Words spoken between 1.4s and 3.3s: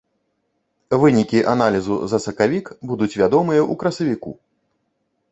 аналізу за сакавік будуць